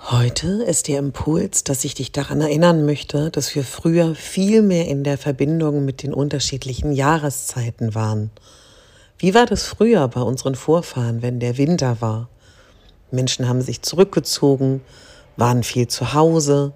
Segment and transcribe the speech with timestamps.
[0.00, 4.86] Heute ist der Impuls, dass ich dich daran erinnern möchte, dass wir früher viel mehr
[4.86, 8.30] in der Verbindung mit den unterschiedlichen Jahreszeiten waren.
[9.18, 12.28] Wie war das früher bei unseren Vorfahren, wenn der Winter war?
[13.10, 14.80] Menschen haben sich zurückgezogen,
[15.36, 16.72] waren viel zu Hause,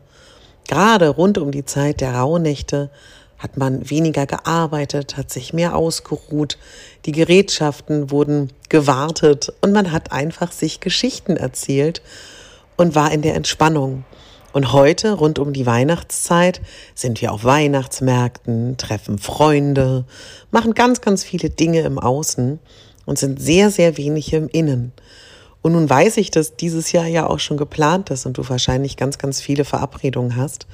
[0.69, 2.91] Gerade rund um die Zeit der Rauhnächte
[3.39, 6.59] hat man weniger gearbeitet, hat sich mehr ausgeruht,
[7.07, 12.03] die Gerätschaften wurden gewartet und man hat einfach sich Geschichten erzählt
[12.83, 14.05] und war in der Entspannung.
[14.53, 16.61] Und heute, rund um die Weihnachtszeit,
[16.95, 20.05] sind wir auf Weihnachtsmärkten, treffen Freunde,
[20.51, 22.59] machen ganz, ganz viele Dinge im Außen
[23.07, 24.93] und sind sehr, sehr wenig im Innen.
[25.63, 28.97] Und nun weiß ich, dass dieses Jahr ja auch schon geplant ist und du wahrscheinlich
[28.97, 30.67] ganz, ganz viele Verabredungen hast.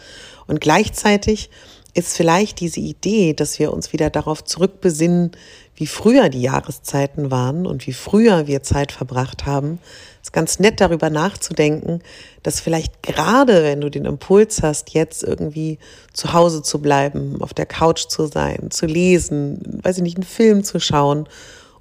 [0.46, 1.50] Und gleichzeitig
[1.98, 5.32] ist vielleicht diese Idee, dass wir uns wieder darauf zurückbesinnen,
[5.74, 9.78] wie früher die Jahreszeiten waren und wie früher wir Zeit verbracht haben,
[10.22, 12.00] ist ganz nett darüber nachzudenken,
[12.42, 15.78] dass vielleicht gerade wenn du den Impuls hast, jetzt irgendwie
[16.12, 20.24] zu Hause zu bleiben, auf der Couch zu sein, zu lesen, weiß ich nicht, einen
[20.24, 21.28] Film zu schauen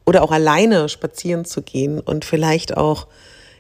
[0.06, 3.08] oder auch alleine spazieren zu gehen und vielleicht auch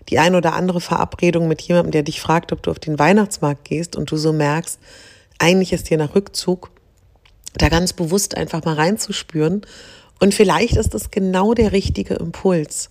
[0.10, 3.66] die ein oder andere Verabredung mit jemandem, der dich fragt, ob du auf den Weihnachtsmarkt
[3.66, 4.80] gehst und du so merkst,
[5.40, 6.72] eigentlich ist dir nach Rückzug,
[7.56, 9.62] da ganz bewusst einfach mal reinzuspüren.
[10.20, 12.90] Und vielleicht ist das genau der richtige Impuls.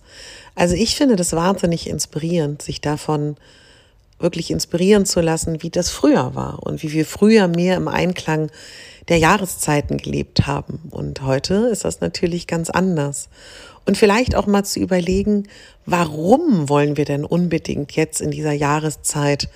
[0.55, 3.35] Also ich finde das wahnsinnig inspirierend, sich davon
[4.19, 8.49] wirklich inspirieren zu lassen, wie das früher war und wie wir früher mehr im Einklang
[9.09, 10.79] der Jahreszeiten gelebt haben.
[10.89, 13.29] Und heute ist das natürlich ganz anders.
[13.85, 15.47] Und vielleicht auch mal zu überlegen,
[15.85, 19.49] warum wollen wir denn unbedingt jetzt in dieser Jahreszeit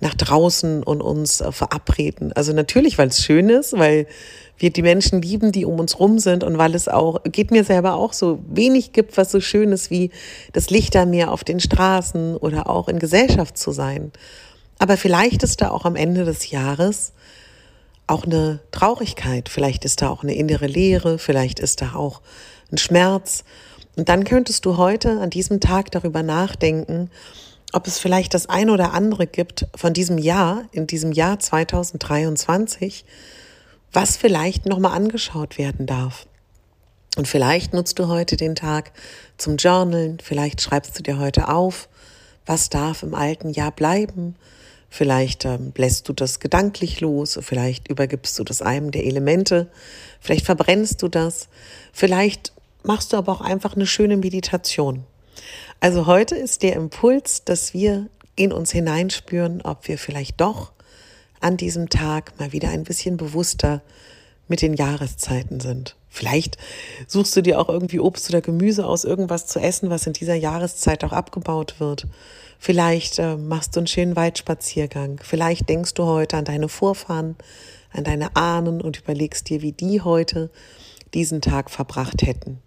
[0.00, 2.32] nach draußen und uns äh, verabreden?
[2.32, 4.06] Also natürlich, weil es schön ist, weil
[4.58, 7.64] wir die Menschen lieben, die um uns rum sind und weil es auch, geht mir
[7.64, 10.10] selber auch so, wenig gibt, was so schön ist wie
[10.52, 14.12] das Lichtermeer auf den Straßen oder auch in Gesellschaft zu sein.
[14.78, 17.12] Aber vielleicht ist da auch am Ende des Jahres
[18.06, 22.20] auch eine Traurigkeit, vielleicht ist da auch eine innere Leere, vielleicht ist da auch
[22.70, 23.44] ein Schmerz.
[23.96, 27.10] Und dann könntest du heute an diesem Tag darüber nachdenken,
[27.76, 33.04] ob es vielleicht das ein oder andere gibt von diesem Jahr, in diesem Jahr 2023,
[33.92, 36.26] was vielleicht nochmal angeschaut werden darf.
[37.18, 38.92] Und vielleicht nutzt du heute den Tag
[39.36, 41.90] zum Journalen, vielleicht schreibst du dir heute auf,
[42.46, 44.36] was darf im alten Jahr bleiben,
[44.88, 49.68] Vielleicht ähm, lässt du das gedanklich los, vielleicht übergibst du das einem der Elemente,
[50.20, 51.48] vielleicht verbrennst du das,
[51.92, 55.04] vielleicht machst du aber auch einfach eine schöne Meditation.
[55.80, 60.72] Also heute ist der Impuls, dass wir in uns hineinspüren, ob wir vielleicht doch
[61.40, 63.82] an diesem Tag mal wieder ein bisschen bewusster
[64.48, 65.96] mit den Jahreszeiten sind.
[66.08, 66.56] Vielleicht
[67.06, 70.34] suchst du dir auch irgendwie Obst oder Gemüse aus, irgendwas zu essen, was in dieser
[70.34, 72.06] Jahreszeit auch abgebaut wird.
[72.58, 75.20] Vielleicht äh, machst du einen schönen Waldspaziergang.
[75.22, 77.36] Vielleicht denkst du heute an deine Vorfahren,
[77.92, 80.50] an deine Ahnen und überlegst dir, wie die heute
[81.12, 82.62] diesen Tag verbracht hätten.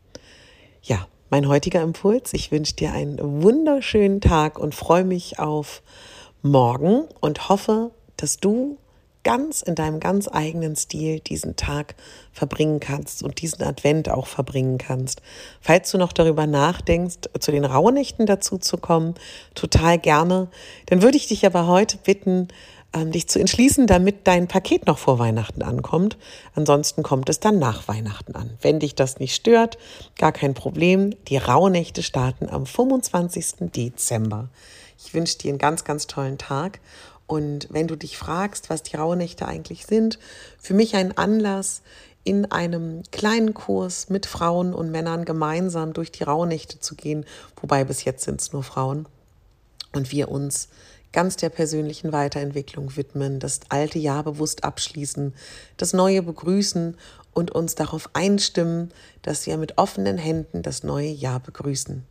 [0.83, 2.33] Ja, mein heutiger Impuls.
[2.33, 5.81] Ich wünsche dir einen wunderschönen Tag und freue mich auf
[6.41, 8.77] morgen und hoffe, dass du
[9.23, 11.95] ganz in deinem ganz eigenen Stil diesen Tag
[12.31, 15.21] verbringen kannst und diesen Advent auch verbringen kannst.
[15.61, 19.15] Falls du noch darüber nachdenkst, zu den Rauhnächten dazu zu kommen,
[19.55, 20.47] total gerne.
[20.87, 22.47] Dann würde ich dich aber heute bitten,
[22.93, 26.17] ähm, dich zu entschließen, damit dein Paket noch vor Weihnachten ankommt.
[26.55, 28.51] Ansonsten kommt es dann nach Weihnachten an.
[28.61, 29.77] Wenn dich das nicht stört,
[30.17, 31.15] gar kein Problem.
[31.27, 33.71] Die Rauhnächte starten am 25.
[33.75, 34.49] Dezember.
[34.97, 36.79] Ich wünsche dir einen ganz, ganz tollen Tag
[37.29, 40.17] und wenn du dich fragst, was die Rauhnächte eigentlich sind,
[40.57, 41.83] für mich ein Anlass,
[42.23, 47.25] in einem kleinen Kurs mit Frauen und Männern gemeinsam durch die Rauhnächte zu gehen,
[47.61, 49.07] wobei bis jetzt sind es nur Frauen,
[49.93, 50.69] und wir uns
[51.11, 55.33] ganz der persönlichen Weiterentwicklung widmen, das alte Jahr bewusst abschließen,
[55.77, 56.95] das neue begrüßen
[57.33, 58.91] und uns darauf einstimmen,
[59.21, 62.05] dass wir mit offenen Händen das neue Jahr begrüßen.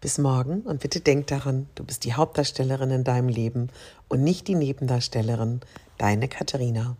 [0.00, 3.68] Bis morgen und bitte denk daran, du bist die Hauptdarstellerin in deinem Leben
[4.08, 5.60] und nicht die Nebendarstellerin,
[5.98, 6.96] deine Katharina.